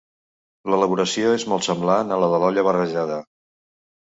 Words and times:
L'elaboració 0.73 1.35
és 1.41 1.45
molt 1.51 1.67
semblant 1.67 2.15
a 2.15 2.17
la 2.25 2.31
de 2.33 2.41
l'olla 2.45 2.67
barrejada. 2.71 3.21